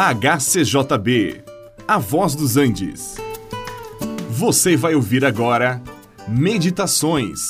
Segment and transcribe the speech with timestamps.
[0.00, 1.42] HCJB,
[1.88, 3.16] A Voz dos Andes.
[4.30, 5.82] Você vai ouvir agora
[6.28, 7.40] Meditações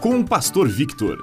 [0.00, 1.20] com o Pastor Victor.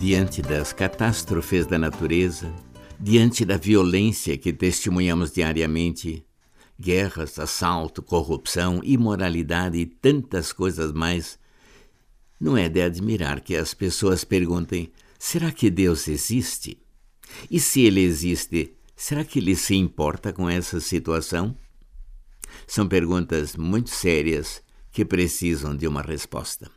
[0.00, 2.52] Diante das catástrofes da natureza,
[2.98, 6.26] diante da violência que testemunhamos diariamente,
[6.76, 11.38] guerras, assalto, corrupção, imoralidade e tantas coisas mais,
[12.40, 16.78] não é de admirar que as pessoas perguntem: será que Deus existe?
[17.50, 21.56] E se ele existe, será que ele se importa com essa situação?
[22.66, 26.70] São perguntas muito sérias que precisam de uma resposta.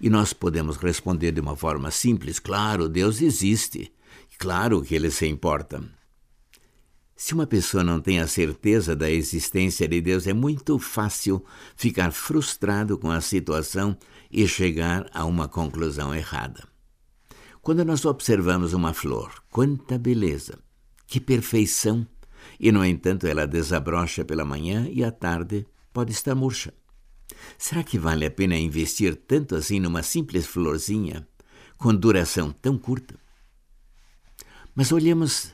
[0.00, 3.92] E nós podemos responder de uma forma simples: claro, Deus existe.
[4.38, 5.82] Claro que ele se importa.
[7.22, 11.44] Se uma pessoa não tem a certeza da existência de Deus, é muito fácil
[11.76, 13.94] ficar frustrado com a situação
[14.30, 16.66] e chegar a uma conclusão errada.
[17.60, 20.58] Quando nós observamos uma flor, quanta beleza,
[21.06, 22.06] que perfeição,
[22.58, 26.72] e no entanto ela desabrocha pela manhã e à tarde pode estar murcha.
[27.58, 31.28] Será que vale a pena investir tanto assim numa simples florzinha
[31.76, 33.20] com duração tão curta?
[34.74, 35.52] Mas olhemos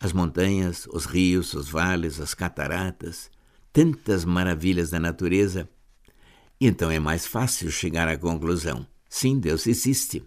[0.00, 3.30] as montanhas, os rios, os vales, as cataratas,
[3.70, 5.68] tantas maravilhas da natureza.
[6.58, 10.24] Então é mais fácil chegar à conclusão: sim, Deus existe.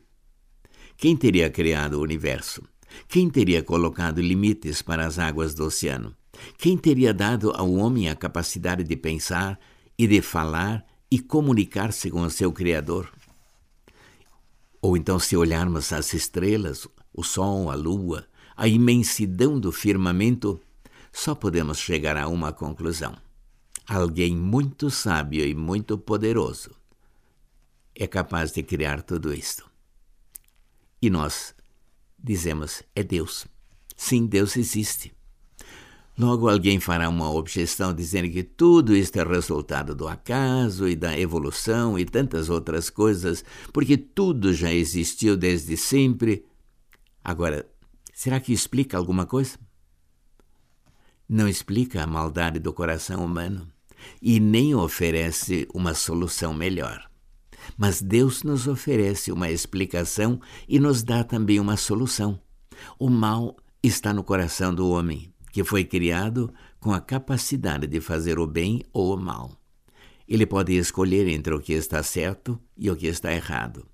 [0.96, 2.62] Quem teria criado o universo?
[3.08, 6.16] Quem teria colocado limites para as águas do oceano?
[6.58, 9.60] Quem teria dado ao homem a capacidade de pensar
[9.98, 13.12] e de falar e comunicar-se com o seu Criador?
[14.82, 20.60] Ou então, se olharmos as estrelas, o Sol, a Lua, a imensidão do firmamento,
[21.12, 23.16] só podemos chegar a uma conclusão.
[23.88, 26.72] Alguém muito sábio e muito poderoso
[27.96, 29.70] é capaz de criar tudo isto.
[31.02, 31.54] E nós
[32.22, 33.46] dizemos: é Deus.
[33.96, 35.14] Sim, Deus existe.
[36.18, 41.18] Logo, alguém fará uma objeção dizendo que tudo isto é resultado do acaso e da
[41.18, 46.46] evolução e tantas outras coisas, porque tudo já existiu desde sempre.
[47.24, 47.68] Agora,
[48.14, 49.58] Será que explica alguma coisa?
[51.28, 53.68] Não explica a maldade do coração humano
[54.22, 57.10] e nem oferece uma solução melhor.
[57.76, 62.40] Mas Deus nos oferece uma explicação e nos dá também uma solução.
[63.00, 68.38] O mal está no coração do homem, que foi criado com a capacidade de fazer
[68.38, 69.58] o bem ou o mal.
[70.28, 73.88] Ele pode escolher entre o que está certo e o que está errado.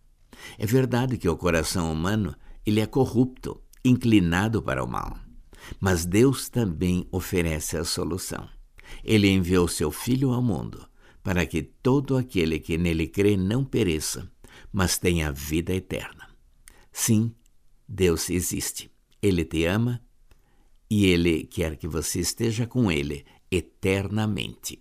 [0.58, 5.18] É verdade que o coração humano ele é corrupto inclinado para o mal.
[5.80, 8.48] Mas Deus também oferece a solução.
[9.04, 10.88] Ele enviou seu Filho ao mundo
[11.22, 14.30] para que todo aquele que nele crê não pereça,
[14.72, 16.30] mas tenha vida eterna.
[16.92, 17.34] Sim,
[17.88, 18.92] Deus existe.
[19.22, 20.02] Ele te ama
[20.90, 24.80] e ele quer que você esteja com ele eternamente.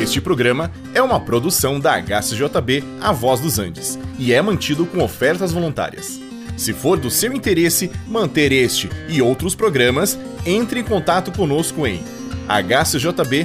[0.00, 5.02] Este programa é uma produção da HCJB A Voz dos Andes e é mantido com
[5.02, 6.20] ofertas voluntárias.
[6.56, 12.02] Se for do seu interesse manter este e outros programas, entre em contato conosco em
[12.48, 13.44] hcjb.com.br.